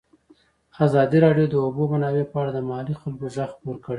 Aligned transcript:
ازادي 0.85 1.17
راډیو 1.25 1.47
د 1.49 1.51
د 1.53 1.55
اوبو 1.65 1.83
منابع 1.91 2.25
په 2.31 2.37
اړه 2.41 2.51
د 2.53 2.59
محلي 2.67 2.95
خلکو 3.01 3.21
غږ 3.35 3.49
خپور 3.55 3.75
کړی. 3.83 3.89